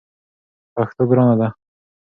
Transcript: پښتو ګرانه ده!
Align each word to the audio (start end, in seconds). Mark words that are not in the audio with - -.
پښتو 0.75 1.03
ګرانه 1.09 1.35
ده! 1.39 1.47